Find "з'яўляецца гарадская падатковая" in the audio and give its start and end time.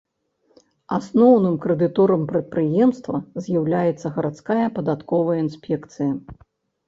3.47-5.39